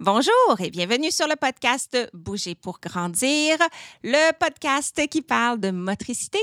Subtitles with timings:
[0.00, 3.56] Bonjour et bienvenue sur le podcast Bouger pour grandir,
[4.02, 6.38] le podcast qui parle de motricité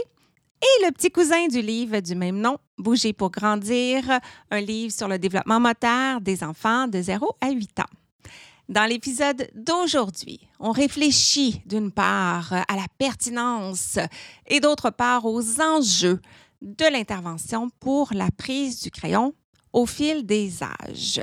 [0.62, 4.04] et le petit cousin du livre du même nom, Bouger pour grandir,
[4.52, 8.30] un livre sur le développement moteur des enfants de 0 à 8 ans.
[8.70, 14.00] Dans l'épisode d'aujourd'hui, on réfléchit d'une part à la pertinence
[14.48, 16.22] et d'autre part aux enjeux
[16.62, 19.34] de l'intervention pour la prise du crayon
[19.74, 21.22] au fil des âges.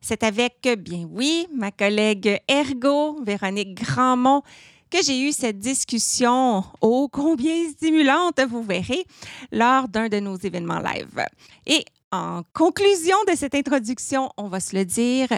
[0.00, 4.42] C'est avec, bien oui, ma collègue Ergo, Véronique Grandmont,
[4.90, 9.04] que j'ai eu cette discussion ô combien stimulante, vous verrez,
[9.52, 11.24] lors d'un de nos événements live.
[11.66, 15.28] Et en conclusion de cette introduction, on va se le dire,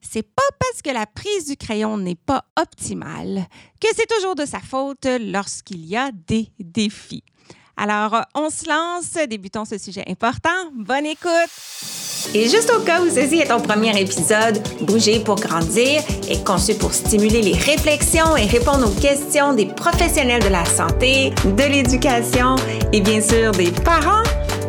[0.00, 3.46] c'est pas parce que la prise du crayon n'est pas optimale
[3.80, 7.24] que c'est toujours de sa faute lorsqu'il y a des défis.
[7.76, 10.70] Alors, on se lance, débutons ce sujet important.
[10.74, 12.01] Bonne écoute!
[12.34, 16.74] Et juste au cas où ceci est ton premier épisode, Bouger pour grandir est conçu
[16.74, 22.56] pour stimuler les réflexions et répondre aux questions des professionnels de la santé, de l'éducation
[22.92, 24.22] et bien sûr des parents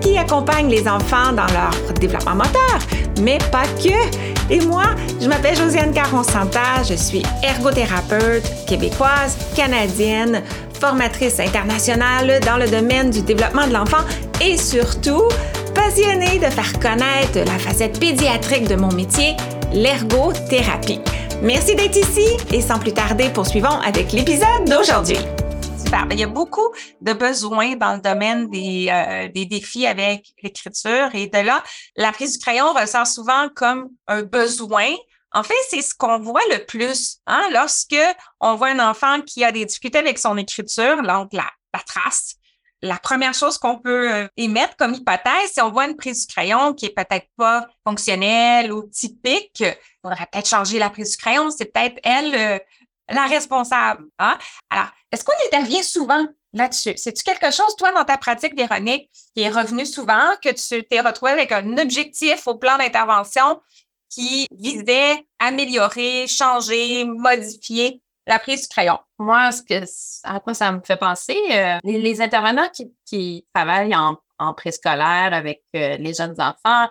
[0.03, 2.79] qui accompagnent les enfants dans leur développement moteur,
[3.21, 4.53] mais pas que.
[4.53, 4.83] Et moi,
[5.19, 10.43] je m'appelle Josiane Caron-Santa, je suis ergothérapeute québécoise, canadienne,
[10.79, 14.03] formatrice internationale dans le domaine du développement de l'enfant
[14.41, 15.23] et surtout
[15.73, 19.35] passionnée de faire connaître la facette pédiatrique de mon métier,
[19.73, 20.99] l'ergothérapie.
[21.41, 25.17] Merci d'être ici et sans plus tarder, poursuivons avec l'épisode d'aujourd'hui.
[25.93, 26.07] Super.
[26.11, 31.09] Il y a beaucoup de besoins dans le domaine des, euh, des défis avec l'écriture
[31.13, 31.63] et de là,
[31.95, 34.89] la prise du crayon ressort souvent comme un besoin.
[35.33, 37.95] En fait, c'est ce qu'on voit le plus hein, lorsque
[38.39, 41.45] on voit un enfant qui a des difficultés avec son écriture, donc la,
[41.85, 42.35] trace
[42.81, 46.33] la première chose qu'on peut euh, émettre comme hypothèse, si on voit une prise du
[46.33, 51.17] crayon qui est peut-être pas fonctionnelle ou typique, il faudrait peut-être changer la prise du
[51.17, 51.49] crayon.
[51.49, 52.59] C'est peut-être elle euh,
[53.13, 54.05] la responsable.
[54.19, 54.37] Hein?
[54.69, 56.93] Alors, est-ce qu'on intervient souvent là-dessus?
[56.97, 61.01] C'est-tu quelque chose, toi, dans ta pratique, Véronique, qui est revenu souvent, que tu t'es
[61.01, 63.61] retrouvé avec un objectif au plan d'intervention
[64.09, 68.99] qui visait améliorer, changer, modifier la prise du crayon?
[69.19, 69.83] Moi, ce que,
[70.23, 72.69] à quoi ça me fait penser, euh, les, intervenants
[73.05, 74.17] qui, travaillent en,
[74.53, 76.89] préscolaire avec euh, les jeunes enfants,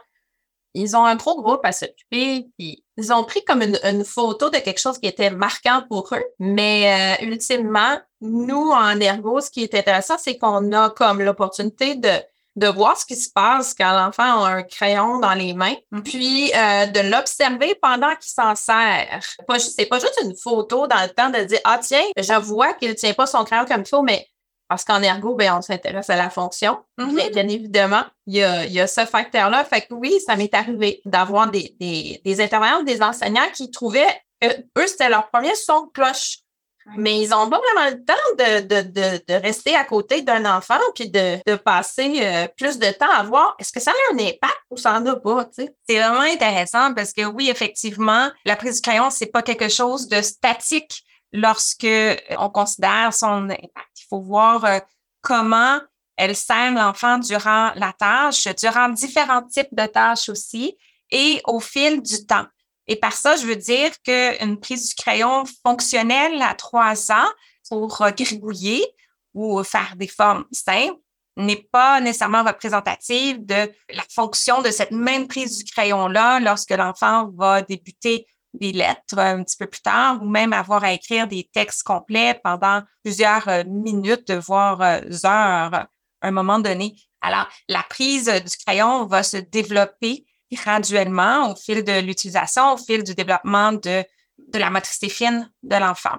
[0.74, 4.58] ils ont un gros groupe à s'occuper, puis ils ont pris comme une, photo de
[4.58, 6.24] quelque chose qui était marquant pour eux.
[6.38, 11.96] Mais euh, ultimement, nous, en ergo, ce qui est intéressant, c'est qu'on a comme l'opportunité
[11.96, 12.10] de
[12.56, 16.02] de voir ce qui se passe quand l'enfant a un crayon dans les mains, mm-hmm.
[16.02, 19.22] puis euh, de l'observer pendant qu'il s'en sert.
[19.58, 22.90] C'est pas juste une photo dans le temps de dire Ah, tiens, je vois qu'il
[22.90, 24.26] ne tient pas son crayon comme il faut, mais
[24.72, 26.78] parce qu'en ergo, ben, on s'intéresse à la fonction.
[26.98, 27.32] Mm-hmm.
[27.34, 29.64] bien, évidemment, il y a, il y a ce facteur-là.
[29.64, 34.22] Fait que oui, ça m'est arrivé d'avoir des, des, des intervenants, des enseignants qui trouvaient
[34.40, 34.46] que
[34.78, 36.38] eux, c'était leur premier son de cloche.
[36.96, 41.54] Mais ils n'ont pas vraiment le temps de, rester à côté d'un enfant puis de,
[41.56, 44.98] passer euh, plus de temps à voir est-ce que ça a un impact ou ça
[44.98, 45.50] n'en a pas.
[45.54, 50.08] C'est vraiment intéressant parce que oui, effectivement, la prise du crayon, c'est pas quelque chose
[50.08, 54.00] de statique lorsque euh, on considère son impact.
[54.00, 54.78] Il faut voir euh,
[55.20, 55.80] comment
[56.16, 60.76] elle sert l'enfant durant la tâche, durant différents types de tâches aussi
[61.10, 62.46] et au fil du temps.
[62.86, 67.28] Et par ça, je veux dire qu'une prise du crayon fonctionnelle à trois ans
[67.68, 68.84] pour gribouiller
[69.34, 70.98] ou faire des formes simples
[71.36, 77.30] n'est pas nécessairement représentative de la fonction de cette même prise du crayon-là lorsque l'enfant
[77.34, 81.48] va débuter des lettres un petit peu plus tard ou même avoir à écrire des
[81.52, 85.88] textes complets pendant plusieurs euh, minutes, voire euh, heures à
[86.22, 86.94] un moment donné.
[87.20, 93.02] Alors, la prise du crayon va se développer graduellement au fil de l'utilisation, au fil
[93.02, 94.04] du développement de,
[94.54, 96.18] la motricité fine de l'enfant.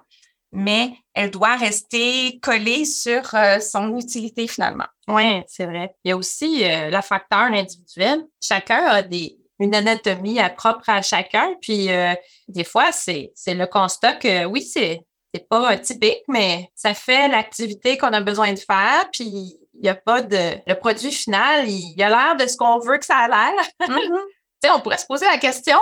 [0.51, 4.85] Mais elle doit rester collée sur euh, son utilité finalement.
[5.07, 5.95] Oui, c'est vrai.
[6.03, 8.23] Il y a aussi euh, le facteur individuel.
[8.39, 11.55] Chacun a des, une anatomie propre à chacun.
[11.61, 12.13] Puis euh,
[12.47, 15.01] des fois, c'est le constat que oui, c'est
[15.33, 19.09] c'est pas typique, mais ça fait l'activité qu'on a besoin de faire.
[19.11, 20.59] Puis il n'y a pas de.
[20.67, 23.65] Le produit final, il, a l'air de ce qu'on veut que ça a l'air.
[23.81, 24.69] Mm-hmm.
[24.75, 25.79] on pourrait se poser la question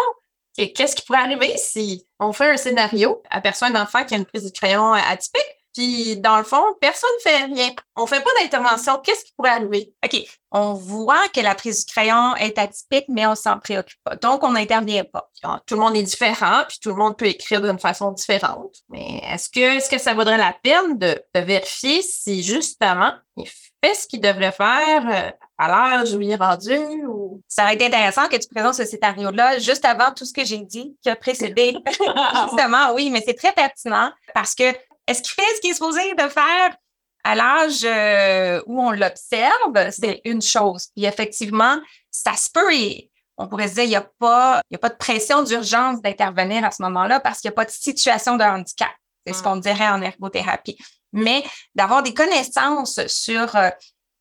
[0.55, 4.25] qu'est-ce qui pourrait arriver si on fait un scénario, aperçoit un enfant qui a une
[4.25, 5.41] prise de crayon atypique,
[5.73, 7.69] puis, dans le fond, personne ne fait rien.
[7.95, 8.97] On ne fait pas d'intervention.
[8.97, 9.94] Qu'est-ce qui pourrait arriver?
[10.03, 10.21] OK.
[10.51, 14.18] On voit que la prise du crayon est atypique, mais on s'en préoccupe pas.
[14.18, 15.29] Donc, on n'intervient pas.
[15.65, 18.75] Tout le monde est différent, puis tout le monde peut écrire d'une façon différente.
[18.89, 23.95] Mais est-ce que, est-ce que ça vaudrait la peine de, vérifier si, justement, il fait
[23.95, 26.75] ce qu'il devrait faire euh, à l'âge où il est rendu?
[27.06, 27.41] Ou...
[27.47, 30.59] Ça aurait été intéressant que tu présentes ce scénario-là juste avant tout ce que j'ai
[30.59, 31.77] dit qui a précédé?
[32.44, 34.65] Justement, oui, mais c'est très pertinent parce que
[35.07, 36.75] est-ce qu'il fait ce qu'il est supposé de faire
[37.24, 39.92] à l'âge euh, où on l'observe?
[39.92, 40.88] C'est une chose.
[40.95, 44.74] Puis effectivement, ça se peut et on pourrait se dire, il n'y a, pas, il
[44.74, 47.65] y a pas de pression d'urgence d'intervenir à ce moment-là parce qu'il n'y a pas
[47.65, 48.92] de situation de handicap.
[49.25, 50.77] C'est ce qu'on dirait en ergothérapie.
[51.13, 51.44] Mais
[51.75, 53.69] d'avoir des connaissances sur euh,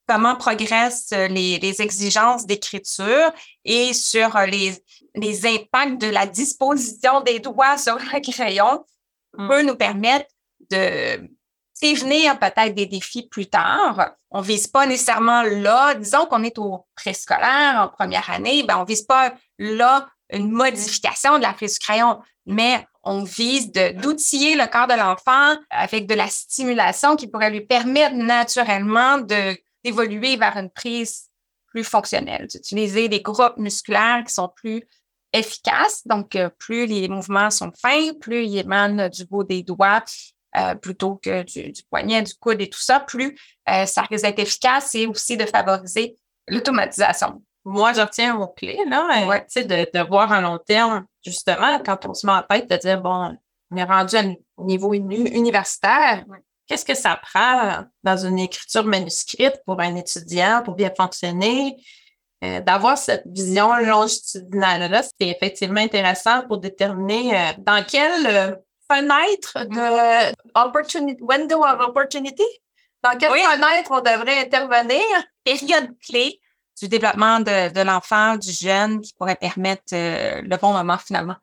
[0.06, 3.32] comment progressent les, les exigences d'écriture
[3.64, 4.74] et sur les,
[5.14, 8.84] les impacts de la disposition des doigts sur le crayon
[9.36, 9.48] mm.
[9.48, 10.26] peut nous permettre
[10.70, 11.28] de
[11.80, 14.12] prévenir peut-être des défis plus tard.
[14.30, 18.84] On vise pas nécessairement là, disons qu'on est au préscolaire en première année, ben on
[18.84, 24.66] vise pas là une modification de la prise du crayon, mais on vise d'outiller le
[24.66, 30.70] corps de l'enfant avec de la stimulation qui pourrait lui permettre naturellement d'évoluer vers une
[30.70, 31.30] prise
[31.68, 34.86] plus fonctionnelle, d'utiliser des groupes musculaires qui sont plus
[35.32, 36.06] efficaces.
[36.06, 40.02] Donc, euh, plus les mouvements sont fins, plus ils émanent du bout des doigts
[40.56, 43.38] euh, plutôt que du, poignet, du coude et tout ça, plus
[43.68, 46.16] euh, ça risque d'être efficace et aussi de favoriser
[46.48, 47.40] l'automatisation.
[47.64, 49.46] Moi, j'obtiens mon clé, là, ouais.
[49.54, 53.00] de, de voir à long terme, justement, quand on se met en tête de dire,
[53.00, 53.36] bon,
[53.70, 56.24] on est rendu à un niveau universitaire,
[56.66, 61.76] qu'est-ce que ça prend dans une écriture manuscrite pour un étudiant pour bien fonctionner?
[62.42, 68.58] Euh, d'avoir cette vision longitudinale-là, c'est effectivement intéressant pour déterminer dans quel
[68.90, 72.44] fenêtre de opportunity, window of opportunity?
[73.02, 75.04] Dans quelle fenêtre on devrait intervenir?
[75.44, 76.40] Période clé
[76.80, 81.36] du développement de, l'enfant, du jeune, qui pourrait permettre euh, le bon moment finalement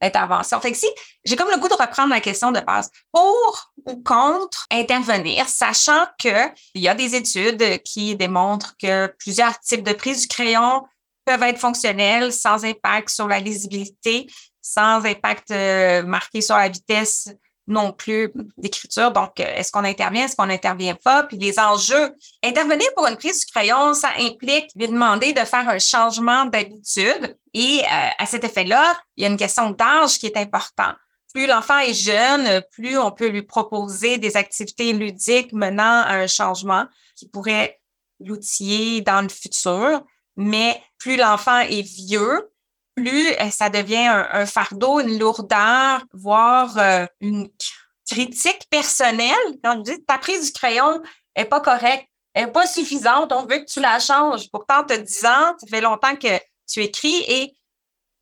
[0.00, 0.60] d'intervention.
[0.60, 0.86] Fait que si
[1.24, 6.06] j'ai comme le goût de reprendre la question de base, pour ou contre intervenir, sachant
[6.22, 10.84] que il y a des études qui démontrent que plusieurs types de prise du crayon
[11.24, 14.26] peuvent être fonctionnels sans impact sur la lisibilité
[14.72, 17.30] sans impact euh, marqué sur la vitesse
[17.66, 19.12] non plus d'écriture.
[19.12, 21.22] Donc, euh, est-ce qu'on intervient, est-ce qu'on n'intervient pas?
[21.24, 22.14] Puis les enjeux.
[22.42, 27.36] Intervenir pour une prise du crayon, ça implique lui demander de faire un changement d'habitude.
[27.54, 30.96] Et euh, à cet effet-là, il y a une question d'âge qui est importante.
[31.34, 36.26] Plus l'enfant est jeune, plus on peut lui proposer des activités ludiques menant à un
[36.26, 37.78] changement qui pourrait
[38.18, 40.02] l'outiller dans le futur.
[40.36, 42.48] Mais plus l'enfant est vieux,
[43.00, 47.48] plus euh, ça devient un, fardeau, une lourdeur, voire euh, une
[48.08, 49.36] critique personnelle.
[49.62, 51.02] Quand on dit ta prise du crayon
[51.34, 54.50] est pas correcte, n'est pas suffisante, on veut que tu la changes.
[54.50, 56.38] Pourtant, tu as 10 ans, ça fait longtemps que
[56.70, 57.54] tu écris et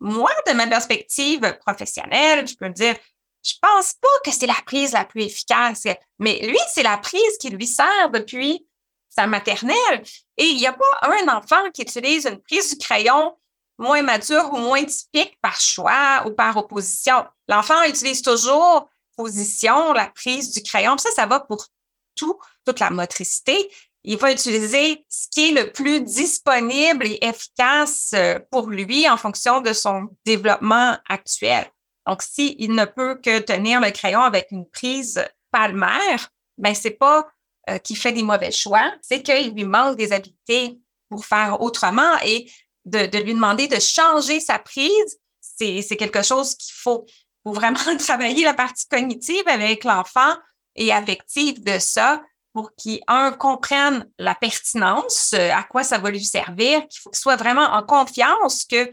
[0.01, 2.95] moi, de ma perspective professionnelle, je peux me dire,
[3.43, 5.85] je pense pas que c'est la prise la plus efficace,
[6.19, 8.67] mais lui, c'est la prise qui lui sert depuis
[9.09, 10.03] sa maternelle.
[10.37, 13.35] Et il n'y a pas un enfant qui utilise une prise du crayon
[13.79, 17.25] moins mature ou moins typique par choix ou par opposition.
[17.49, 20.97] L'enfant utilise toujours position, la prise du crayon.
[20.99, 21.67] Ça, ça va pour
[22.15, 23.71] tout, toute la motricité.
[24.05, 29.17] Il va utiliser ce qui est le plus disponible et efficace euh, pour lui en
[29.17, 31.67] fonction de son développement actuel.
[32.07, 37.27] Donc, s'il ne peut que tenir le crayon avec une prise palmaire, ben c'est pas
[37.69, 42.17] euh, qu'il fait des mauvais choix, c'est qu'il lui manque des habiletés pour faire autrement.
[42.25, 42.49] Et
[42.87, 47.05] de, lui demander de changer sa prise, c'est quelque chose qu'il faut,
[47.45, 50.35] faut vraiment travailler la partie cognitive avec l'enfant
[50.75, 52.23] et affective de ça
[52.53, 57.67] pour qu'il, un, comprenne la pertinence, à quoi ça va lui servir, qu'il soit vraiment
[57.67, 58.91] en confiance que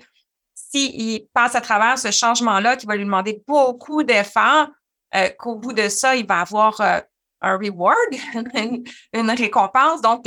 [0.56, 4.68] s'il passe à travers ce changement-là, qui va lui demander beaucoup d'efforts,
[5.16, 7.00] euh, qu'au bout de ça, il va avoir euh,
[7.42, 7.96] un reward,
[9.14, 10.02] une, récompense.
[10.02, 10.26] Donc,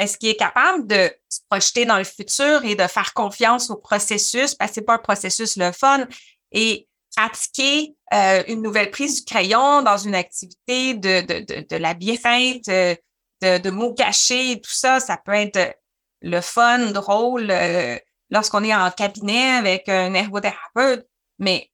[0.00, 3.76] est-ce qu'il est capable de se projeter dans le futur et de faire confiance au
[3.76, 4.54] processus?
[4.54, 6.06] Parce que c'est pas un processus le fun
[6.52, 11.92] et pratiquer euh, une nouvelle prise du crayon dans une activité de, de, de, la
[11.92, 15.76] bienfaite, de, de, mots cachés tout ça, ça peut être
[16.22, 17.98] le fun, drôle euh,
[18.30, 21.06] lorsqu'on est en cabinet avec un ergothérapeute.
[21.40, 21.70] Mais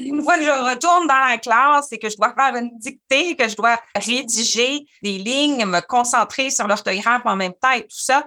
[0.00, 3.34] une fois que je retourne dans la classe et que je dois faire une dictée,
[3.34, 7.88] que je dois rédiger des lignes, me concentrer sur l'orthographe en même temps et tout
[7.90, 8.24] ça,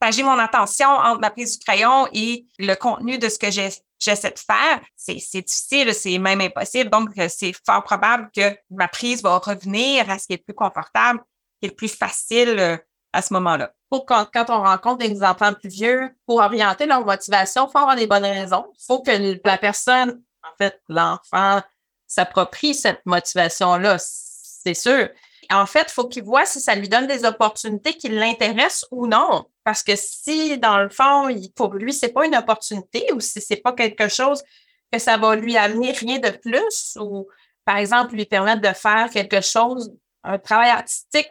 [0.00, 4.32] partager mon attention entre ma prise du crayon et le contenu de ce que j'essaie
[4.32, 6.90] de faire, c'est difficile, c'est même impossible.
[6.90, 10.54] Donc, c'est fort probable que ma prise va revenir à ce qui est le plus
[10.54, 11.20] confortable,
[11.60, 12.76] qui est le plus facile euh,
[13.12, 13.72] à ce moment-là.
[13.90, 17.78] Pour quand, quand, on rencontre des enfants plus vieux, pour orienter leur motivation, il faut
[17.78, 18.64] avoir des bonnes raisons.
[18.74, 21.62] Il faut que la personne en fait, l'enfant
[22.06, 25.08] s'approprie cette motivation-là, c'est sûr.
[25.50, 29.06] en fait, il faut qu'il voit si ça lui donne des opportunités qui l'intéressent ou
[29.06, 29.46] non.
[29.64, 33.56] Parce que si, dans le fond, pour lui, c'est pas une opportunité ou si c'est
[33.56, 34.42] pas quelque chose
[34.90, 37.28] que ça va lui amener rien de plus ou,
[37.64, 39.92] par exemple, lui permettre de faire quelque chose,
[40.24, 41.30] un travail artistique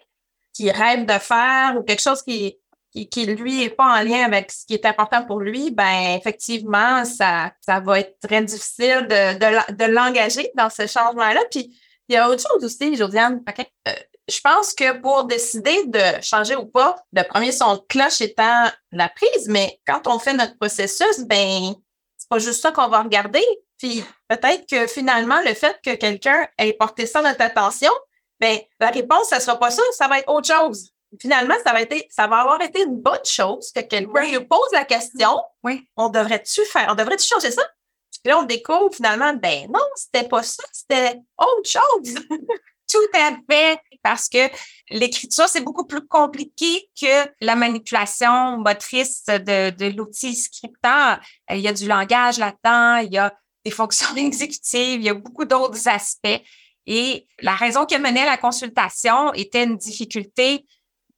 [0.53, 2.57] qu'il rêve de faire ou quelque chose qui,
[2.91, 6.15] qui, qui, lui, est pas en lien avec ce qui est important pour lui, ben
[6.17, 11.41] effectivement, ça, ça va être très difficile de, de, de l'engager dans ce changement-là.
[11.49, 11.73] Puis,
[12.11, 13.41] il y a autre chose aussi, Josiane.
[13.87, 13.93] Euh,
[14.27, 18.69] je pense que pour décider de changer ou pas, le premier son de cloche étant
[18.91, 21.73] la prise, mais quand on fait notre processus, ben
[22.17, 23.45] c'est pas juste ça qu'on va regarder.
[23.77, 27.91] Puis peut-être que finalement, le fait que quelqu'un ait porté ça dans notre attention,
[28.41, 30.91] ben la réponse, ça sera pas ça, ça va être autre chose.
[31.19, 34.69] Finalement, ça va, être, ça va avoir été une bonne chose que quelqu'un lui pose
[34.71, 35.41] la question.
[35.63, 35.87] Oui.
[35.97, 37.63] On devrait-tu faire, on devrait-tu changer ça?
[38.23, 42.15] Puis là, on découvre finalement, ben non, c'était pas ça, c'était autre chose.
[42.91, 44.49] Tout à fait, parce que
[44.89, 51.19] l'écriture, c'est beaucoup plus compliqué que la manipulation motrice de, de l'outil scripteur.
[51.49, 55.13] Il y a du langage là-dedans, il y a des fonctions exécutives, il y a
[55.13, 56.41] beaucoup d'autres aspects.
[56.85, 60.65] Et la raison qui menait la consultation était une difficulté,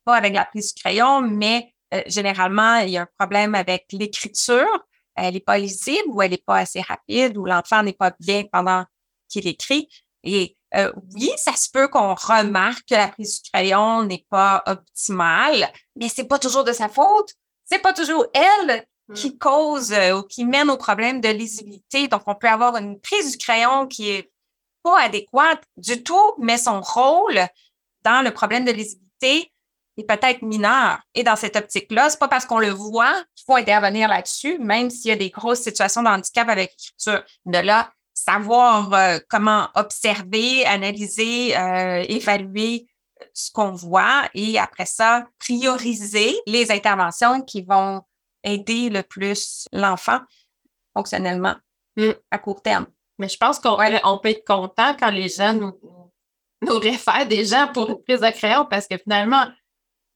[0.05, 3.85] pas avec la prise du crayon, mais euh, généralement, il y a un problème avec
[3.91, 8.13] l'écriture elle n'est pas lisible ou elle n'est pas assez rapide ou l'enfant n'est pas
[8.19, 8.85] bien pendant
[9.29, 9.89] qu'il écrit.
[10.23, 14.63] Et euh, oui, ça se peut qu'on remarque que la prise du crayon n'est pas
[14.65, 17.33] optimale, mais c'est pas toujours de sa faute.
[17.65, 19.13] C'est pas toujours elle mmh.
[19.13, 22.07] qui cause euh, ou qui mène au problème de lisibilité.
[22.07, 24.31] Donc, on peut avoir une prise du crayon qui est
[24.81, 27.39] pas adéquate du tout, mais son rôle
[28.03, 29.52] dans le problème de lisibilité
[29.97, 30.99] est peut-être mineur.
[31.13, 34.89] Et dans cette optique-là, c'est pas parce qu'on le voit qu'il faut intervenir là-dessus, même
[34.89, 37.23] s'il y a des grosses situations de handicap avec l'écriture.
[37.45, 42.87] De là, savoir euh, comment observer, analyser, euh, évaluer
[43.33, 48.01] ce qu'on voit et après ça, prioriser les interventions qui vont
[48.43, 50.19] aider le plus l'enfant
[50.93, 51.55] fonctionnellement
[51.97, 52.11] mm.
[52.31, 52.87] à court terme.
[53.19, 55.73] Mais je pense qu'on on peut être content quand les gens nous,
[56.61, 59.45] nous réfèrent des gens pour une prise de crayon parce que finalement,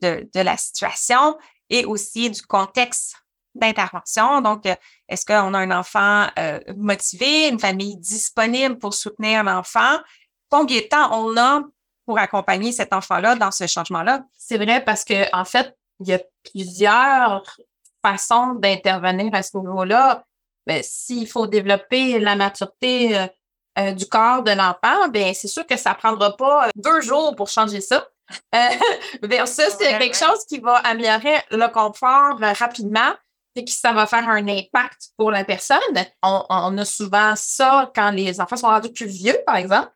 [0.00, 1.36] de, la situation
[1.68, 3.14] et aussi du contexte
[3.54, 4.40] d'intervention.
[4.40, 4.74] Donc, euh,
[5.08, 6.26] est-ce qu'on a un enfant
[6.76, 9.98] motivé, une famille disponible pour soutenir l'enfant?
[10.50, 11.62] Combien de temps on a
[12.06, 14.24] pour accompagner cet enfant-là dans ce changement-là?
[14.36, 16.20] C'est vrai parce que en fait, il y a
[16.50, 17.58] plusieurs
[18.02, 20.24] façons d'intervenir à ce niveau-là
[20.68, 23.26] ben, s'il faut développer la maturité euh,
[23.78, 27.00] euh, du corps de l'enfant, ben c'est sûr que ça ne prendra pas euh, deux
[27.00, 28.06] jours pour changer ça.
[29.22, 33.14] versus c'est quelque chose qui va améliorer le confort rapidement
[33.56, 35.78] et que ça va faire un impact pour la personne.
[36.22, 39.90] On, a souvent ça quand les enfants sont rendus plus vieux, par exemple.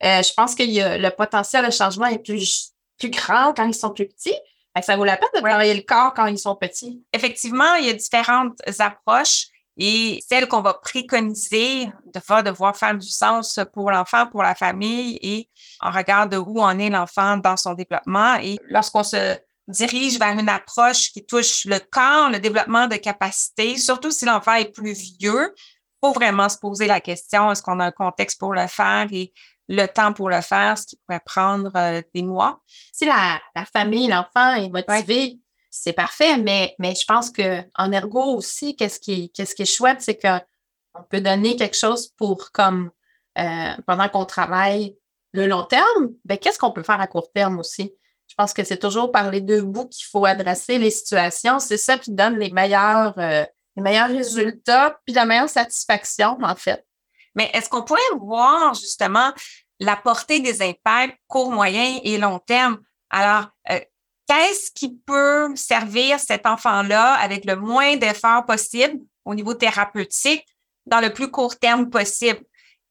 [0.00, 4.08] je pense que le potentiel de changement est plus, plus grand quand ils sont plus
[4.08, 4.38] petits.
[4.80, 7.04] Ça vaut la peine de travailler le corps quand ils sont petits.
[7.12, 9.48] Effectivement, il y a différentes approches.
[9.76, 14.54] Et celle qu'on va préconiser de faire devoir faire du sens pour l'enfant, pour la
[14.54, 15.48] famille et
[15.80, 18.36] en regard de où en est l'enfant dans son développement.
[18.36, 23.76] Et lorsqu'on se dirige vers une approche qui touche le corps, le développement de capacité,
[23.76, 25.54] surtout si l'enfant est plus vieux,
[26.02, 29.32] faut vraiment se poser la question, est-ce qu'on a un contexte pour le faire et
[29.68, 32.60] le temps pour le faire, ce qui pourrait prendre euh, des mois?
[32.92, 35.38] Si la, la famille, l'enfant est motivé,
[35.76, 40.16] c'est parfait, mais, je pense qu'en ergo aussi, qu'est-ce qui, qu'est-ce qui est chouette, c'est
[40.16, 42.90] qu'on peut donner quelque chose pour comme
[43.38, 44.96] euh, pendant qu'on travaille
[45.32, 47.92] le long terme, ben, qu'est-ce qu'on peut faire à court terme aussi?
[48.28, 51.58] Je pense que c'est toujours par les deux bouts qu'il faut adresser les situations.
[51.58, 53.44] C'est ça qui donne les meilleurs, euh,
[53.76, 56.86] les meilleurs résultats, puis la meilleure satisfaction, en fait.
[57.34, 59.32] Mais est-ce qu'on pourrait voir justement
[59.80, 62.78] la portée des impacts court, moyen et long terme?
[63.10, 63.80] Alors, euh,
[64.28, 70.46] qu'est-ce qui peut servir cet enfant-là avec le moins d'efforts possible au niveau thérapeutique
[70.86, 72.40] dans le plus court terme possible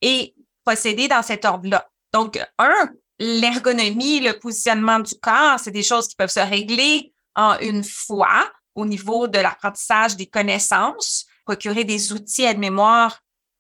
[0.02, 0.34] et
[0.66, 1.88] procéder dans cet ordre-là?
[2.14, 7.58] Donc, un, l'ergonomie, le positionnement du corps, c'est des choses qui peuvent se régler en
[7.60, 13.20] une fois au niveau de l'apprentissage des connaissances, procurer des outils de mémoire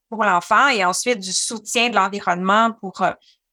[0.09, 3.11] pour l'enfant et ensuite du soutien de l'environnement pour euh,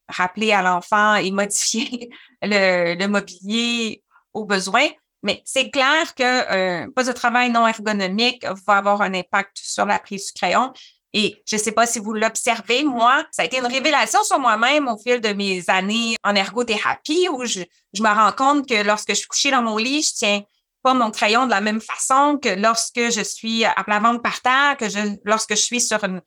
[0.08, 2.10] rappeler à l'enfant et modifier
[2.42, 4.88] le, mobilier aux besoins.
[5.22, 9.84] Mais c'est clair que euh, poste de travail non ergonomique va avoir un impact sur
[9.84, 10.72] la prise du crayon.
[11.12, 14.38] Et je ne sais pas si vous l'observez, moi, ça a été une révélation sur
[14.38, 17.60] moi-même au fil de mes années en ergothérapie où je,
[17.98, 20.42] me rends compte que lorsque je suis couchée dans mon lit, je tiens
[20.82, 24.40] pas mon crayon de la même façon que lorsque je suis à plat ventre par
[24.40, 26.22] terre, que je, lorsque je suis sur une,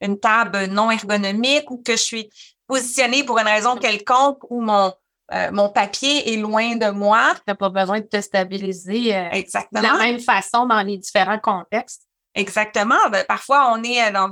[0.00, 2.30] une table non ergonomique ou que je suis
[2.66, 4.94] positionnée pour une raison quelconque où mon,
[5.32, 7.32] euh, mon papier est loin de moi.
[7.34, 9.80] Tu n'as pas besoin de te stabiliser euh, Exactement.
[9.80, 12.02] de la même façon dans les différents contextes.
[12.34, 13.08] Exactement.
[13.10, 14.30] Ben, parfois, on est dans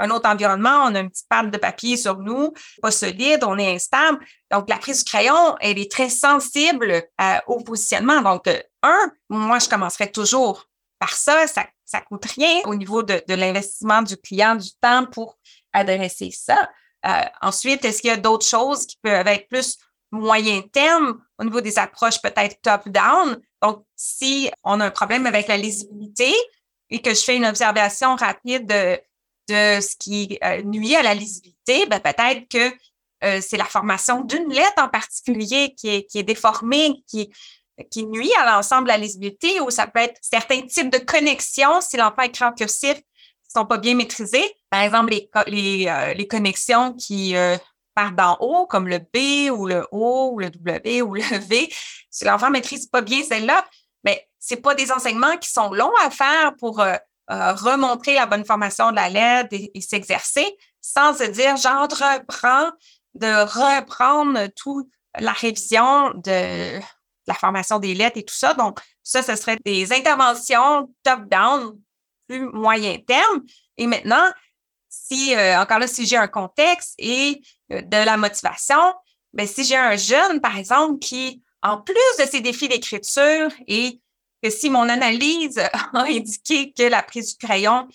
[0.00, 3.58] un autre environnement, on a une petite pâte de papier sur nous, pas solide, on
[3.58, 4.24] est instable.
[4.50, 8.22] Donc, la prise du crayon, elle est très sensible euh, au positionnement.
[8.22, 8.48] Donc,
[8.82, 10.66] un, moi, je commencerai toujours
[11.00, 11.46] par ça.
[11.48, 15.38] Ça ça coûte rien au niveau de, de l'investissement du client, du temps pour
[15.72, 16.68] adresser ça.
[17.06, 19.78] Euh, ensuite, est-ce qu'il y a d'autres choses qui peuvent être plus
[20.10, 23.40] moyen terme au niveau des approches peut-être top-down?
[23.62, 26.32] Donc, si on a un problème avec la lisibilité
[26.90, 28.98] et que je fais une observation rapide de,
[29.80, 32.72] ce qui euh, nuit à la lisibilité, ben peut-être que
[33.24, 37.30] euh, c'est la formation d'une lettre en particulier qui est, est déformée, qui,
[37.96, 41.96] nuit à l'ensemble de la lisibilité ou ça peut être certains types de connexions si
[41.96, 43.00] l'enfant en cursif
[43.48, 44.44] sont pas bien maîtrisés.
[44.68, 45.14] Par exemple,
[45.46, 47.34] les, euh, connexions qui
[47.98, 51.68] partent d'en haut, comme le B ou le O ou le W ou le V.
[52.10, 53.66] Si l'enfant maîtrise pas bien celle-là,
[54.04, 56.96] mais c'est pas des enseignements qui sont longs à faire pour euh,
[57.28, 60.46] remontrer la bonne formation de la lettre et, et s'exercer
[60.80, 62.70] sans se dire j'entreprends
[63.14, 66.78] de reprendre toute la révision de
[67.26, 68.54] la formation des lettres et tout ça.
[68.54, 71.76] Donc, ça, ce serait des interventions top-down,
[72.28, 73.42] plus moyen terme.
[73.76, 74.24] Et maintenant,
[74.88, 77.40] si, euh, encore là, si j'ai un contexte et
[77.72, 78.94] euh, de la motivation,
[79.32, 84.00] ben, si j'ai un jeune, par exemple, qui, en plus de ses défis d'écriture et
[84.42, 85.58] que si mon analyse
[85.94, 87.88] a indiqué que la prise du crayon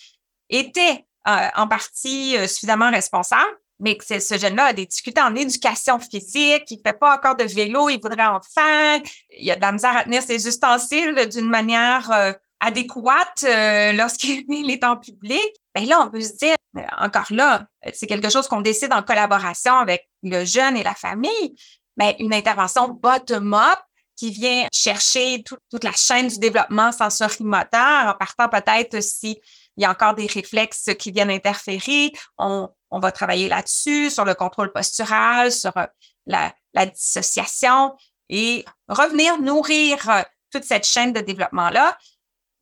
[0.50, 6.00] était euh, en partie suffisamment responsable, mais que ce jeune-là a des difficultés en éducation
[6.00, 9.02] physique, il ne fait pas encore de vélo, il voudrait en faire,
[9.38, 14.84] il a de la misère à tenir ses ustensiles d'une manière adéquate euh, lorsqu'il est
[14.84, 15.52] en public.
[15.76, 16.56] Bien là, on peut se dire,
[17.00, 21.56] encore là, c'est quelque chose qu'on décide en collaboration avec le jeune et la famille,
[21.98, 23.80] mais une intervention bottom-up
[24.16, 29.40] qui vient chercher toute la chaîne du développement sensori-moteur en partant peut-être si
[29.76, 32.12] il y a encore des réflexes qui viennent interférer.
[32.38, 35.86] On, on va travailler là-dessus, sur le contrôle postural, sur euh,
[36.28, 36.54] la,
[36.86, 37.96] dissociation
[38.30, 41.98] et revenir nourrir euh, toute cette chaîne de développement-là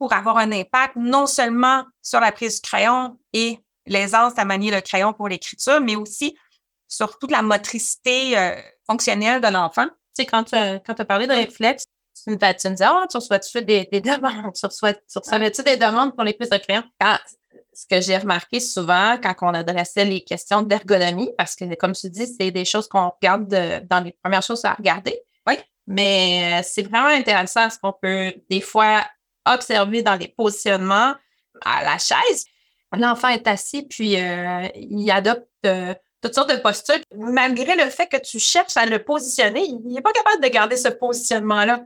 [0.01, 4.71] pour avoir un impact non seulement sur la prise du crayon et l'aisance à manier
[4.71, 6.35] le crayon pour l'écriture, mais aussi
[6.87, 8.55] sur toute la motricité euh,
[8.87, 9.85] fonctionnelle de l'enfant.
[9.85, 11.83] Tu sais, quand tu as, parlé de réflexe,
[12.15, 12.35] tu, tu me
[12.71, 14.53] disais, oh, tu reçois-tu des, des demandes?
[14.55, 16.81] Tu reçois-tu des demandes pour les prises de crayon?
[17.71, 22.09] ce que j'ai remarqué souvent quand on adressait les questions d'ergonomie, parce que, comme tu
[22.09, 23.47] dis, c'est des choses qu'on regarde
[23.87, 25.21] dans les premières choses à regarder.
[25.47, 25.59] Oui.
[25.85, 29.03] Mais euh, c'est vraiment intéressant ce qu'on peut des fois
[29.45, 31.13] observer dans les positionnements
[31.63, 32.45] à la chaise.
[32.97, 36.99] L'enfant est assis, puis euh, il adopte euh, toutes sortes de postures.
[37.15, 40.77] Malgré le fait que tu cherches à le positionner, il n'est pas capable de garder
[40.77, 41.83] ce positionnement-là.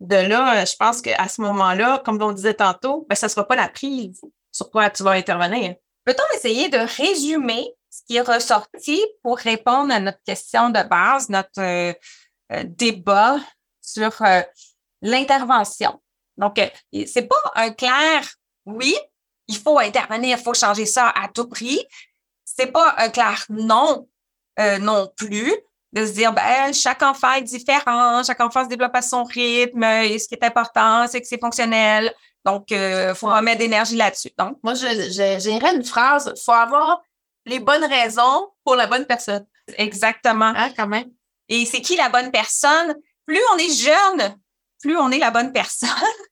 [0.00, 3.46] De là, je pense qu'à ce moment-là, comme on disait tantôt, ben, ça ne sera
[3.46, 4.20] pas la prise
[4.52, 5.74] sur quoi tu vas intervenir.
[6.04, 11.28] Peut-on essayer de résumer ce qui est ressorti pour répondre à notre question de base,
[11.28, 11.92] notre euh,
[12.52, 13.38] euh, débat
[13.82, 14.40] sur euh,
[15.02, 16.00] l'intervention?
[16.38, 16.60] Donc,
[17.06, 18.26] c'est pas un clair
[18.64, 18.94] oui,
[19.46, 21.84] il faut intervenir, il faut changer ça à tout prix.
[22.44, 24.08] C'est pas un clair non
[24.80, 25.52] non plus
[25.92, 29.84] de se dire ben chaque enfant est différent, chaque enfant se développe à son rythme
[29.84, 32.12] et ce qui est important, c'est que c'est fonctionnel.
[32.44, 34.30] Donc, il euh, faut remettre d'énergie là-dessus.
[34.38, 37.02] Donc, moi, j'irais une phrase il faut avoir
[37.44, 39.46] les bonnes raisons pour la bonne personne.
[39.76, 40.52] Exactement.
[40.56, 41.10] Ah, quand même.
[41.48, 42.94] Et c'est qui la bonne personne?
[43.26, 44.36] Plus on est jeune,
[44.80, 45.88] plus on est la bonne personne.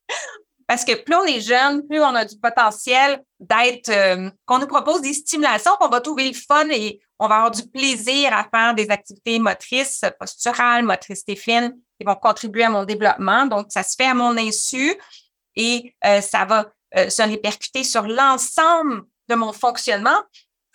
[0.67, 4.67] Parce que plus on est jeune, plus on a du potentiel d'être, euh, qu'on nous
[4.67, 8.49] propose des stimulations, qu'on va trouver le fun et on va avoir du plaisir à
[8.53, 13.47] faire des activités motrices, posturales, motricité fine, qui vont contribuer à mon développement.
[13.47, 14.95] Donc, ça se fait à mon insu
[15.55, 20.23] et euh, ça va euh, se répercuter sur l'ensemble de mon fonctionnement.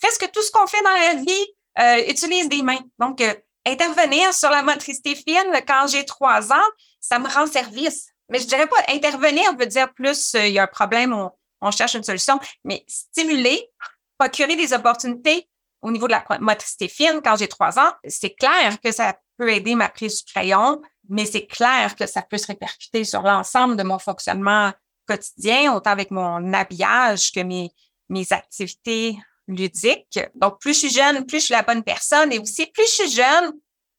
[0.01, 1.47] Presque tout ce qu'on fait dans la vie
[1.79, 2.81] euh, utilise des mains.
[2.99, 3.23] Donc,
[3.65, 6.69] intervenir sur la motricité fine quand j'ai trois ans,
[6.99, 8.07] ça me rend service.
[8.29, 11.13] Mais je dirais pas intervenir veut dire plus il y a un problème,
[11.61, 13.69] on, cherche une solution, mais stimuler,
[14.17, 15.47] procurer des opportunités
[15.81, 19.51] au niveau de la motricité fine quand j'ai trois ans, c'est clair que ça peut
[19.51, 23.75] aider ma prise du crayon, mais c'est clair que ça peut se répercuter sur l'ensemble
[23.75, 24.71] de mon fonctionnement
[25.07, 29.17] quotidien, autant avec mon habillage que mes activités
[29.55, 30.19] ludiques.
[30.35, 32.31] Donc, plus je suis jeune, plus je suis la bonne personne.
[32.31, 33.53] Et aussi, plus je suis jeune,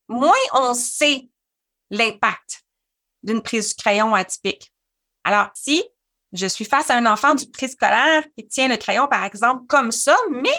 [0.08, 1.28] moins on sait
[1.90, 2.62] l'impact
[3.22, 4.72] d'une prise du crayon atypique.
[5.24, 5.82] Alors, si
[6.32, 9.92] je suis face à un enfant du préscolaire qui tient le crayon, par exemple, comme
[9.92, 10.58] ça, mais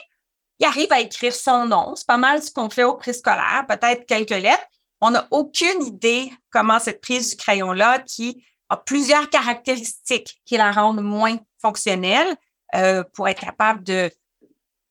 [0.60, 1.96] il arrive à écrire son nom.
[1.96, 4.66] C'est pas mal ce qu'on fait au préscolaire, peut-être quelques lettres.
[5.02, 10.72] On n'a aucune idée comment cette prise du crayon-là, qui a plusieurs caractéristiques qui la
[10.72, 12.36] rendent moins fonctionnelle,
[12.76, 14.10] euh, pour être capable de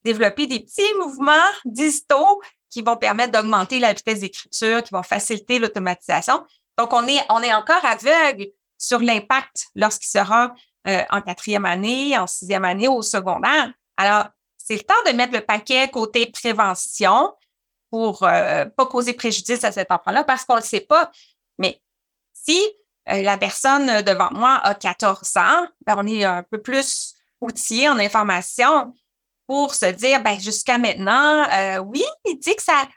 [0.05, 1.33] développer des petits mouvements
[1.65, 6.45] digitaux qui vont permettre d'augmenter la vitesse d'écriture, qui vont faciliter l'automatisation.
[6.79, 8.47] Donc, on est, on est encore aveugle
[8.79, 10.55] sur l'impact lorsqu'il sera
[10.89, 13.73] euh, en quatrième année, en sixième année, au secondaire.
[13.97, 17.35] Alors, c'est le temps de mettre le paquet côté prévention
[17.91, 21.11] pour euh, pas causer préjudice à cet enfant-là parce qu'on ne le sait pas.
[21.59, 21.81] Mais
[22.33, 22.59] si
[23.11, 27.89] euh, la personne devant moi a 14 ans, ben, on est un peu plus outillé
[27.89, 28.95] en information
[29.53, 31.45] pour se dire, ben, jusqu'à maintenant,
[31.85, 32.89] oui, il dit que ça,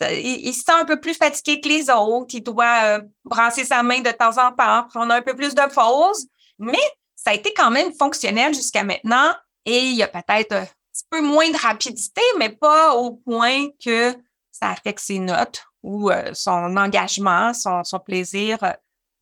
[0.00, 4.00] il, se sent un peu plus fatigué que les autres, il doit brasser sa main
[4.00, 6.26] de temps en temps, prendre un peu plus de pause,
[6.58, 6.78] mais
[7.14, 9.34] ça a été quand même fonctionnel jusqu'à maintenant
[9.66, 13.66] et il y a peut-être un petit peu moins de rapidité, mais pas au point
[13.84, 14.16] que
[14.50, 18.72] ça affecte ses notes ou euh, son engagement, son, plaisir euh,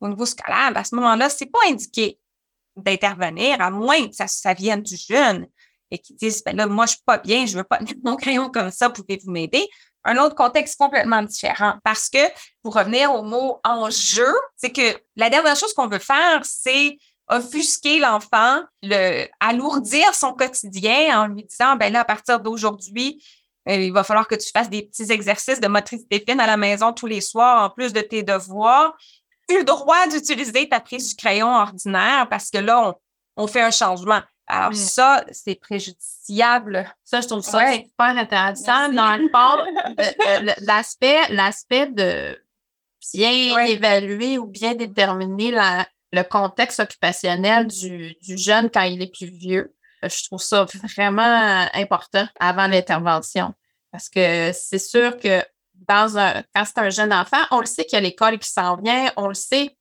[0.01, 0.71] au niveau scolaire.
[0.73, 2.21] À ce moment-là, c'est pas indiqué
[2.77, 5.49] d'intervenir, à moins que ça, vienne du jeune
[5.91, 8.51] et qu'ils disent, ben là, moi, je suis pas bien, je veux pas mon crayon
[8.51, 9.67] comme ça, pouvez-vous m'aider?
[10.05, 12.19] Un autre contexte complètement différent parce que,
[12.63, 16.97] pour revenir au mot enjeu, c'est que la dernière chose qu'on veut faire, c'est
[17.29, 23.23] offusquer l'enfant, le alourdir son quotidien en lui disant ben là à partir d'aujourd'hui,
[23.69, 26.57] euh, il va falloir que tu fasses des petits exercices de motricité fine à la
[26.57, 28.97] maison tous les soirs en plus de tes devoirs.
[29.49, 32.97] Tu as le droit d'utiliser ta prise du crayon ordinaire parce que là
[33.37, 34.21] on, fait un changement.
[34.47, 36.89] Alors ça, c'est préjudiciable.
[37.05, 38.89] Ça, je trouve ça super intéressant.
[38.91, 39.65] Dans le fond,
[40.01, 42.39] euh, euh, l'aspect, l'aspect de
[43.13, 49.31] bien évaluer ou bien déterminer la, le contexte occupationnel du, jeune quand il est plus
[49.31, 49.75] vieux.
[50.05, 50.65] Euh, je trouve ça
[50.97, 53.53] vraiment important avant l'intervention.
[53.91, 55.43] Parce que c'est sûr que
[55.89, 58.51] dans un, quand c'est un jeune enfant, on le sait qu'il y a l'école qui
[58.51, 59.77] s'en vient, on le sait,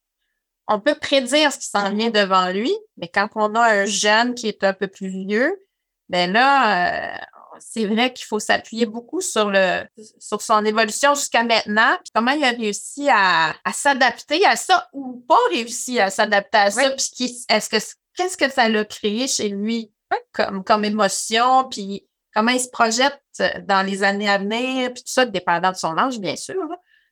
[0.67, 4.34] on peut prédire ce qui s'en vient devant lui, mais quand on a un jeune
[4.34, 5.62] qui est un peu plus vieux,
[6.10, 7.17] ben là, euh,
[7.60, 9.84] c'est vrai qu'il faut s'appuyer beaucoup sur le
[10.19, 15.23] sur son évolution jusqu'à maintenant, puis comment il a réussi à, s'adapter à ça ou
[15.28, 17.78] pas réussi à s'adapter à ça, puis est-ce que
[18.15, 19.91] qu'est-ce que ça l'a créé chez lui
[20.32, 23.21] comme comme émotion, puis comment il se projette
[23.63, 26.56] dans les années à venir, puis tout ça dépendant de son âge bien sûr.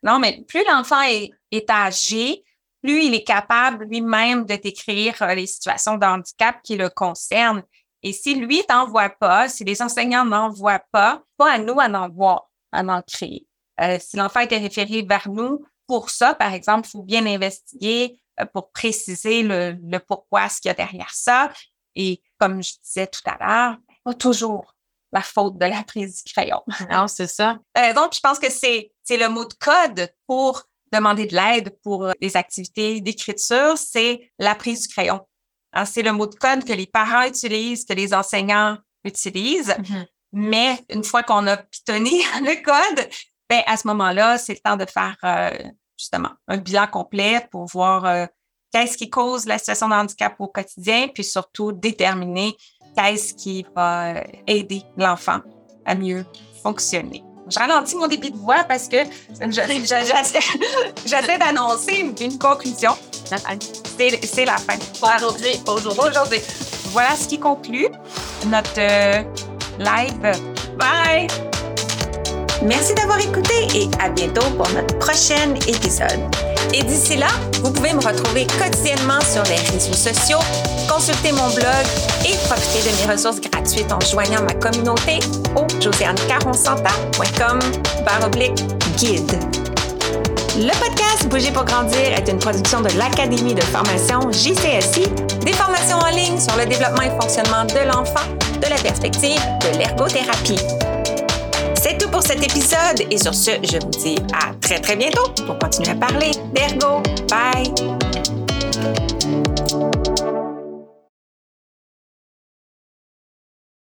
[0.02, 2.44] Non, mais plus l'enfant est, est âgé,
[2.84, 7.64] plus il est capable lui-même de décrire euh, les situations de handicap qui le concernent.
[8.04, 11.80] Et si lui t'en voit pas, si les enseignants n'en voient pas, pas à nous
[11.80, 13.48] à en voir, à en créer.
[13.82, 18.20] Euh, si l'enfant était référé vers nous pour ça, par exemple, il faut bien investiguer
[18.40, 21.52] euh, pour préciser le, le pourquoi, ce qu'il y a derrière ça.
[21.96, 24.76] Et comme je disais tout à l'heure, pas toujours
[25.14, 26.62] la faute de la prise du crayon.
[26.92, 27.60] Non, c'est ça.
[27.78, 31.78] Euh, donc, je pense que c'est, c'est le mot de code pour demander de l'aide
[31.84, 35.20] pour les activités d'écriture, c'est la prise du crayon.
[35.86, 39.70] C'est le mot de code que les parents utilisent, que les enseignants utilisent.
[39.70, 40.06] Mm-hmm.
[40.34, 43.10] Mais une fois qu'on a pitonné le code,
[43.50, 47.66] ben, à ce moment-là, c'est le temps de faire euh, justement un bilan complet pour
[47.66, 48.26] voir euh,
[48.72, 52.58] qu'est-ce qui cause la situation de handicap au quotidien, puis surtout déterminer
[52.96, 55.42] qu'est-ce qui va euh, aider l'enfant
[55.86, 56.26] à mieux
[56.64, 57.24] fonctionner.
[57.50, 58.98] Je ralentis mon débit de voix parce que
[61.06, 62.92] j'essaie d'annoncer une conclusion.
[63.26, 64.76] C'est la fin.
[65.16, 65.62] Aujourd'hui.
[65.68, 66.40] Aujourd'hui.
[66.92, 67.88] Voilà ce qui conclut
[68.46, 69.24] notre euh,
[69.80, 70.42] live.
[70.78, 71.28] Bye!
[72.64, 76.53] Merci d'avoir écouté et à bientôt pour notre prochain épisode.
[76.74, 77.28] Et d'ici là,
[77.64, 80.40] vous pouvez me retrouver quotidiennement sur les réseaux sociaux,
[80.90, 81.86] consulter mon blog
[82.26, 85.20] et profiter de mes ressources gratuites gratuite en joignant ma communauté
[85.56, 87.60] au josianecaronsanta.com
[88.26, 88.64] oblique
[88.98, 89.32] guide.
[90.58, 95.08] Le podcast Bouger pour grandir est une production de l'Académie de formation JCSI,
[95.44, 98.28] des formations en ligne sur le développement et fonctionnement de l'enfant
[98.62, 100.60] de la perspective de l'ergothérapie.
[102.14, 105.90] Pour cet épisode et sur ce, je vous dis à très très bientôt pour continuer
[105.90, 107.02] à parler d'ergo.
[107.28, 108.43] Bye!